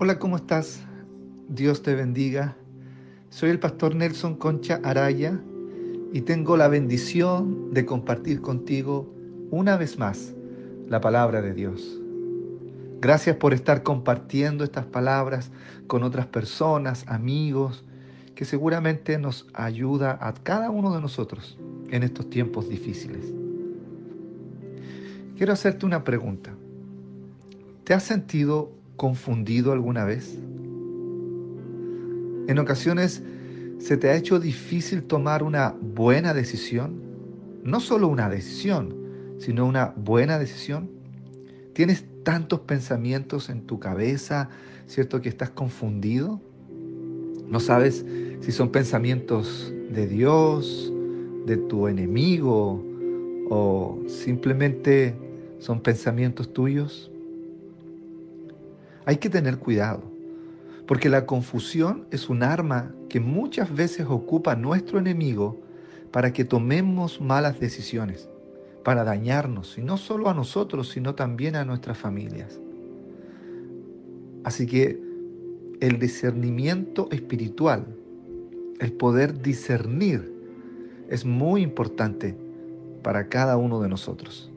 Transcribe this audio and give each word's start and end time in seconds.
Hola, 0.00 0.20
¿cómo 0.20 0.36
estás? 0.36 0.78
Dios 1.48 1.82
te 1.82 1.96
bendiga. 1.96 2.56
Soy 3.30 3.50
el 3.50 3.58
pastor 3.58 3.96
Nelson 3.96 4.36
Concha 4.36 4.78
Araya 4.84 5.40
y 6.12 6.20
tengo 6.20 6.56
la 6.56 6.68
bendición 6.68 7.74
de 7.74 7.84
compartir 7.84 8.40
contigo 8.40 9.12
una 9.50 9.76
vez 9.76 9.98
más 9.98 10.34
la 10.86 11.00
palabra 11.00 11.42
de 11.42 11.52
Dios. 11.52 11.98
Gracias 13.00 13.34
por 13.38 13.52
estar 13.54 13.82
compartiendo 13.82 14.62
estas 14.62 14.86
palabras 14.86 15.50
con 15.88 16.04
otras 16.04 16.26
personas, 16.26 17.04
amigos, 17.08 17.84
que 18.36 18.44
seguramente 18.44 19.18
nos 19.18 19.48
ayuda 19.52 20.16
a 20.20 20.32
cada 20.32 20.70
uno 20.70 20.94
de 20.94 21.00
nosotros 21.00 21.58
en 21.90 22.04
estos 22.04 22.30
tiempos 22.30 22.68
difíciles. 22.68 23.34
Quiero 25.36 25.52
hacerte 25.52 25.86
una 25.86 26.04
pregunta. 26.04 26.54
¿Te 27.82 27.94
has 27.94 28.04
sentido 28.04 28.77
confundido 28.98 29.72
alguna 29.72 30.04
vez? 30.04 30.38
En 32.48 32.58
ocasiones 32.58 33.22
se 33.78 33.96
te 33.96 34.10
ha 34.10 34.16
hecho 34.16 34.40
difícil 34.40 35.04
tomar 35.04 35.42
una 35.42 35.74
buena 35.80 36.34
decisión, 36.34 37.00
no 37.62 37.80
solo 37.80 38.08
una 38.08 38.28
decisión, 38.28 38.94
sino 39.38 39.64
una 39.64 39.94
buena 39.96 40.38
decisión. 40.38 40.90
Tienes 41.72 42.04
tantos 42.24 42.60
pensamientos 42.60 43.48
en 43.48 43.62
tu 43.62 43.78
cabeza, 43.78 44.50
¿cierto? 44.86 45.20
Que 45.20 45.28
estás 45.28 45.50
confundido. 45.50 46.40
No 47.46 47.60
sabes 47.60 48.04
si 48.40 48.52
son 48.52 48.70
pensamientos 48.70 49.72
de 49.90 50.06
Dios, 50.06 50.92
de 51.46 51.56
tu 51.56 51.86
enemigo 51.88 52.84
o 53.48 53.98
simplemente 54.06 55.14
son 55.58 55.80
pensamientos 55.80 56.52
tuyos. 56.52 57.10
Hay 59.08 59.16
que 59.16 59.30
tener 59.30 59.56
cuidado, 59.56 60.02
porque 60.86 61.08
la 61.08 61.24
confusión 61.24 62.06
es 62.10 62.28
un 62.28 62.42
arma 62.42 62.94
que 63.08 63.20
muchas 63.20 63.74
veces 63.74 64.04
ocupa 64.06 64.54
nuestro 64.54 64.98
enemigo 64.98 65.58
para 66.10 66.34
que 66.34 66.44
tomemos 66.44 67.18
malas 67.18 67.58
decisiones, 67.58 68.28
para 68.84 69.04
dañarnos, 69.04 69.78
y 69.78 69.82
no 69.82 69.96
solo 69.96 70.28
a 70.28 70.34
nosotros, 70.34 70.90
sino 70.90 71.14
también 71.14 71.56
a 71.56 71.64
nuestras 71.64 71.96
familias. 71.96 72.60
Así 74.44 74.66
que 74.66 75.00
el 75.80 75.98
discernimiento 75.98 77.08
espiritual, 77.10 77.86
el 78.78 78.92
poder 78.92 79.40
discernir, 79.40 80.30
es 81.08 81.24
muy 81.24 81.62
importante 81.62 82.36
para 83.02 83.30
cada 83.30 83.56
uno 83.56 83.80
de 83.80 83.88
nosotros. 83.88 84.52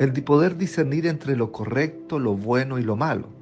El 0.00 0.12
poder 0.24 0.56
discernir 0.56 1.06
entre 1.06 1.36
lo 1.36 1.52
correcto, 1.52 2.18
lo 2.18 2.34
bueno 2.34 2.80
y 2.80 2.82
lo 2.82 2.96
malo 2.96 3.40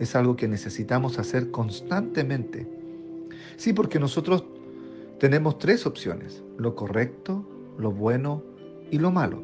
es 0.00 0.16
algo 0.16 0.34
que 0.34 0.48
necesitamos 0.48 1.18
hacer 1.18 1.50
constantemente. 1.50 2.66
Sí, 3.56 3.74
porque 3.74 4.00
nosotros 4.00 4.44
tenemos 5.18 5.58
tres 5.58 5.86
opciones, 5.86 6.42
lo 6.56 6.74
correcto, 6.74 7.46
lo 7.78 7.92
bueno 7.92 8.42
y 8.90 8.98
lo 8.98 9.12
malo. 9.12 9.42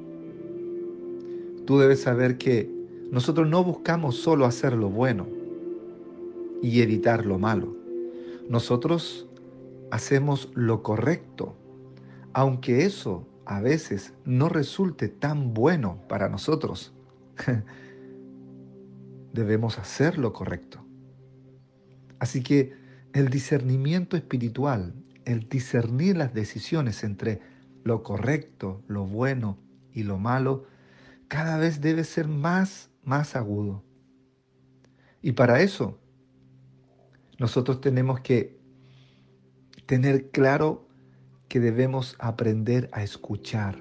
Tú 1.66 1.78
debes 1.78 2.00
saber 2.00 2.38
que 2.38 2.70
nosotros 3.10 3.46
no 3.48 3.62
buscamos 3.62 4.16
solo 4.16 4.46
hacer 4.46 4.72
lo 4.72 4.88
bueno 4.88 5.26
y 6.62 6.80
evitar 6.80 7.26
lo 7.26 7.38
malo. 7.38 7.76
Nosotros 8.48 9.28
hacemos 9.90 10.50
lo 10.54 10.82
correcto, 10.82 11.54
aunque 12.32 12.86
eso 12.86 13.26
a 13.44 13.60
veces 13.60 14.14
no 14.24 14.48
resulte 14.48 15.08
tan 15.08 15.52
bueno 15.52 15.98
para 16.08 16.30
nosotros. 16.30 16.94
debemos 19.36 19.78
hacer 19.78 20.18
lo 20.18 20.32
correcto. 20.32 20.84
Así 22.18 22.42
que 22.42 22.72
el 23.12 23.28
discernimiento 23.28 24.16
espiritual, 24.16 24.94
el 25.24 25.48
discernir 25.48 26.16
las 26.16 26.34
decisiones 26.34 27.04
entre 27.04 27.40
lo 27.84 28.02
correcto, 28.02 28.82
lo 28.88 29.06
bueno 29.06 29.58
y 29.92 30.02
lo 30.02 30.18
malo, 30.18 30.64
cada 31.28 31.56
vez 31.56 31.80
debe 31.80 32.02
ser 32.02 32.26
más, 32.26 32.90
más 33.04 33.36
agudo. 33.36 33.84
Y 35.22 35.32
para 35.32 35.60
eso, 35.60 36.00
nosotros 37.38 37.80
tenemos 37.80 38.20
que 38.20 38.58
tener 39.86 40.30
claro 40.30 40.88
que 41.48 41.60
debemos 41.60 42.16
aprender 42.18 42.88
a 42.92 43.04
escuchar, 43.04 43.80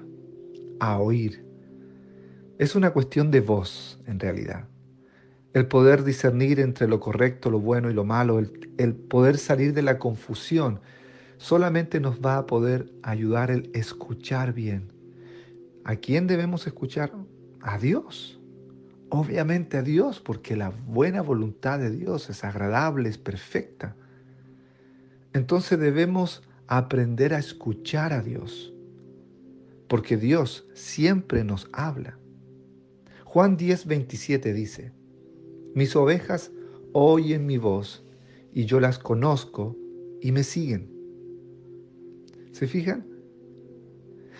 a 0.78 0.98
oír. 0.98 1.44
Es 2.58 2.76
una 2.76 2.92
cuestión 2.92 3.30
de 3.30 3.40
voz, 3.40 4.00
en 4.06 4.20
realidad 4.20 4.68
el 5.56 5.68
poder 5.68 6.04
discernir 6.04 6.60
entre 6.60 6.86
lo 6.86 7.00
correcto, 7.00 7.48
lo 7.48 7.60
bueno 7.60 7.88
y 7.90 7.94
lo 7.94 8.04
malo, 8.04 8.38
el, 8.38 8.94
poder 8.94 9.38
salir 9.38 9.72
de 9.72 9.80
la 9.80 9.98
confusión, 9.98 10.80
solamente 11.38 11.98
nos 11.98 12.20
va 12.20 12.36
a 12.36 12.44
poder 12.44 12.92
ayudar 13.02 13.50
el 13.50 13.70
escuchar 13.72 14.52
bien. 14.52 14.92
¿A 15.82 15.96
quién 15.96 16.26
debemos 16.26 16.66
escuchar? 16.66 17.10
A 17.62 17.78
Dios. 17.78 18.38
Obviamente 19.08 19.78
a 19.78 19.82
Dios, 19.82 20.20
porque 20.20 20.56
la 20.56 20.68
buena 20.68 21.22
voluntad 21.22 21.78
de 21.78 21.90
Dios 21.90 22.28
es 22.28 22.44
agradable, 22.44 23.08
es 23.08 23.16
perfecta. 23.16 23.96
Entonces 25.32 25.78
debemos 25.78 26.42
aprender 26.66 27.32
a 27.32 27.38
escuchar 27.38 28.12
a 28.12 28.20
Dios, 28.20 28.74
porque 29.88 30.18
Dios 30.18 30.66
siempre 30.74 31.44
nos 31.44 31.70
habla. 31.72 32.18
Juan 33.24 33.56
10, 33.56 33.86
27 33.86 34.52
dice, 34.52 34.92
mis 35.76 35.94
ovejas 35.94 36.52
oyen 36.94 37.44
mi 37.44 37.58
voz 37.58 38.02
y 38.54 38.64
yo 38.64 38.80
las 38.80 38.98
conozco 38.98 39.76
y 40.22 40.32
me 40.32 40.42
siguen. 40.42 40.90
¿Se 42.50 42.66
fijan? 42.66 43.06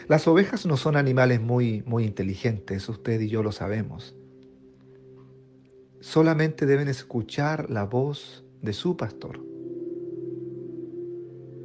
Las 0.08 0.26
ovejas 0.28 0.64
no 0.64 0.78
son 0.78 0.96
animales 0.96 1.42
muy, 1.42 1.82
muy 1.84 2.04
inteligentes, 2.04 2.88
usted 2.88 3.20
y 3.20 3.28
yo 3.28 3.42
lo 3.42 3.52
sabemos. 3.52 4.16
Solamente 6.00 6.64
deben 6.64 6.88
escuchar 6.88 7.68
la 7.68 7.84
voz 7.84 8.42
de 8.62 8.72
su 8.72 8.96
pastor 8.96 9.44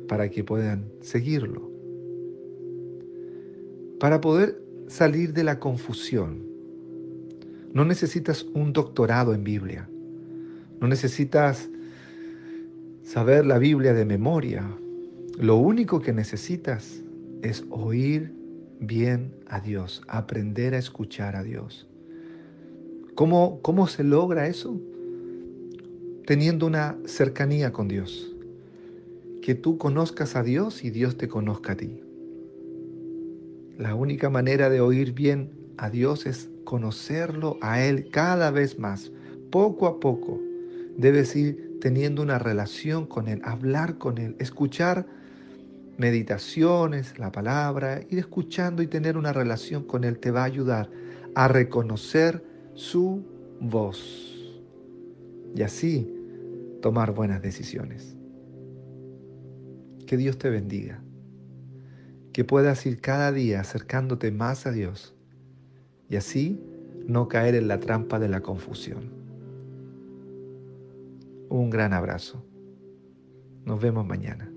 para 0.09 0.29
que 0.29 0.43
puedan 0.43 0.91
seguirlo. 0.99 1.71
Para 4.01 4.19
poder 4.19 4.61
salir 4.89 5.31
de 5.31 5.45
la 5.45 5.61
confusión, 5.61 6.50
no 7.73 7.85
necesitas 7.85 8.43
un 8.53 8.73
doctorado 8.73 9.33
en 9.33 9.43
Biblia. 9.43 9.89
No 10.79 10.87
necesitas 10.87 11.69
saber 13.03 13.45
la 13.45 13.59
Biblia 13.59 13.93
de 13.93 14.05
memoria. 14.05 14.65
Lo 15.37 15.57
único 15.57 16.01
que 16.01 16.13
necesitas 16.13 17.01
es 17.41 17.63
oír 17.69 18.33
bien 18.79 19.33
a 19.47 19.59
Dios, 19.59 20.01
aprender 20.07 20.73
a 20.73 20.79
escuchar 20.79 21.35
a 21.35 21.43
Dios. 21.43 21.87
¿Cómo, 23.15 23.59
cómo 23.61 23.87
se 23.87 24.03
logra 24.03 24.47
eso? 24.47 24.79
Teniendo 26.25 26.65
una 26.65 26.97
cercanía 27.05 27.71
con 27.71 27.87
Dios. 27.87 28.33
Que 29.41 29.55
tú 29.55 29.77
conozcas 29.77 30.35
a 30.35 30.43
Dios 30.43 30.83
y 30.83 30.89
Dios 30.89 31.17
te 31.17 31.27
conozca 31.27 31.73
a 31.73 31.77
ti. 31.77 32.01
La 33.77 33.95
única 33.95 34.29
manera 34.29 34.69
de 34.69 34.81
oír 34.81 35.13
bien 35.13 35.51
a 35.77 35.89
Dios 35.89 36.25
es 36.25 36.49
conocerlo 36.71 37.57
a 37.59 37.83
Él 37.83 38.07
cada 38.11 38.49
vez 38.49 38.79
más, 38.79 39.11
poco 39.51 39.87
a 39.87 39.99
poco. 39.99 40.39
Debes 40.95 41.35
ir 41.35 41.79
teniendo 41.81 42.21
una 42.21 42.39
relación 42.39 43.07
con 43.07 43.27
Él, 43.27 43.41
hablar 43.43 43.97
con 43.97 44.17
Él, 44.17 44.37
escuchar 44.39 45.05
meditaciones, 45.97 47.19
la 47.19 47.29
palabra, 47.29 47.99
ir 48.09 48.19
escuchando 48.19 48.81
y 48.81 48.87
tener 48.87 49.17
una 49.17 49.33
relación 49.33 49.83
con 49.83 50.05
Él 50.05 50.17
te 50.17 50.31
va 50.31 50.43
a 50.43 50.45
ayudar 50.45 50.89
a 51.35 51.49
reconocer 51.49 52.41
su 52.73 53.21
voz 53.59 54.33
y 55.53 55.63
así 55.63 56.09
tomar 56.81 57.13
buenas 57.13 57.41
decisiones. 57.41 58.15
Que 60.07 60.15
Dios 60.15 60.37
te 60.37 60.49
bendiga, 60.49 61.03
que 62.31 62.45
puedas 62.45 62.85
ir 62.85 63.01
cada 63.01 63.33
día 63.33 63.59
acercándote 63.59 64.31
más 64.31 64.65
a 64.65 64.71
Dios 64.71 65.13
y 66.11 66.17
así 66.17 66.59
no 67.11 67.27
caer 67.27 67.55
en 67.55 67.67
la 67.67 67.79
trampa 67.79 68.19
de 68.19 68.29
la 68.29 68.41
confusión. 68.41 69.11
Un 71.49 71.69
gran 71.69 71.93
abrazo. 71.93 72.45
Nos 73.65 73.81
vemos 73.81 74.05
mañana. 74.05 74.50